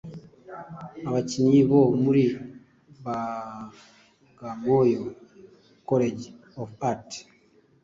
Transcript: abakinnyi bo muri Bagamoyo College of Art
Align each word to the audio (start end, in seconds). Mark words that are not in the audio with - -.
abakinnyi 1.07 1.61
bo 1.69 1.81
muri 2.03 2.23
Bagamoyo 3.03 5.03
College 5.87 6.25
of 6.61 6.71
Art 6.91 7.09